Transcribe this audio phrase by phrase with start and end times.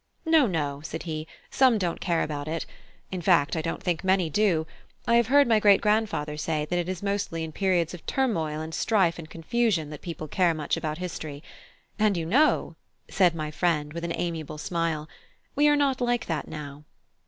[0.25, 2.65] "No, no," said he; "some don't care about it;
[3.11, 4.65] in fact, I don't think many do.
[5.05, 8.61] I have heard my great grandfather say that it is mostly in periods of turmoil
[8.61, 11.43] and strife and confusion that people care much about history;
[11.99, 12.75] and you know,"
[13.11, 15.07] said my friend, with an amiable smile,
[15.55, 16.83] "we are not like that now.